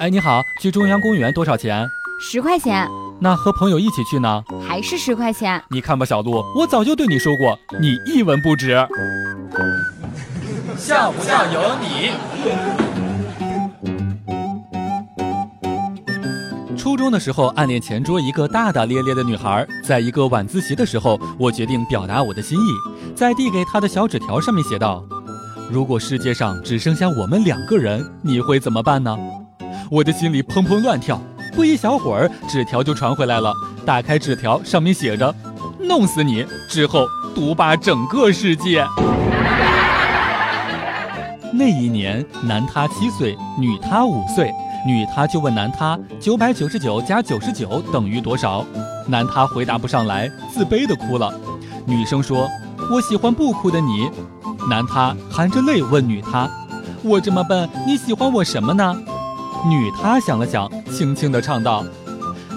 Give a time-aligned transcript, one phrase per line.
[0.00, 1.86] 哎，你好，去中央公园多少钱？
[2.20, 2.88] 十块钱。
[3.20, 4.42] 那和朋友一起去呢？
[4.66, 5.62] 还是十块钱。
[5.70, 8.74] 你看吧，小鹿，我早就对你说过，你一文不值。
[10.76, 12.10] 像不像有你？
[16.76, 25.02] 初中的时候，暗恋前桌一个大大咧咧的女孩，在一个晚自习的时候，我决定表达我的心意，在递给她的小纸条上面写道
[25.70, 29.16] ：“如果世界上只剩下我们两个人，你会怎么办呢？”
[29.90, 31.20] 我的心里砰砰乱跳。
[31.54, 33.52] 不一小会儿，纸条就传回来了。
[33.86, 35.32] 打开纸条，上面写着
[35.78, 38.84] ：“弄死你！”之后独霸整个世界。
[41.52, 44.52] 那一年，男他七岁，女他五岁。
[44.86, 48.64] 女他就问男他：“九百九十九加九十九等于多少？”
[49.06, 51.32] 男他回答不上来，自卑的哭了。
[51.86, 52.48] 女生说
[52.90, 54.10] ：“我喜欢不哭的你。”
[54.68, 56.48] 男他含着泪问女他
[57.02, 58.96] ：“我这么笨，你喜欢我什么呢？”
[59.68, 61.84] 女他想了想，轻轻地唱道：“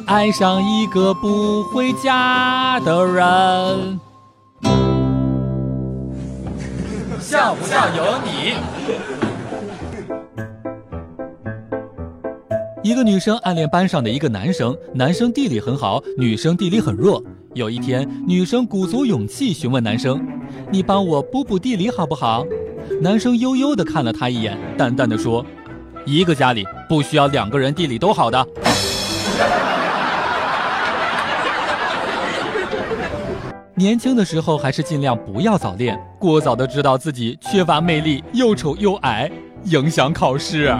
[0.08, 4.00] 爱上一个不回家的人。”
[7.20, 8.56] 像不像有你？
[12.84, 17.22] 一个女生暗恋班上的一个男生，男生地理很好，女生地理很弱。
[17.58, 20.24] 有一天，女生鼓足勇气询问男生
[20.72, 22.46] ：“你帮我补补地理好不好？”
[23.02, 25.44] 男生悠悠地看了她一眼，淡淡的说。
[26.06, 28.48] 一个家里不需要两个人地理都好的。
[33.76, 39.30] 年轻的时候还是尽量不要早恋，过早的知道自己缺乏魅力，又丑又矮，
[39.66, 40.74] 影响考试。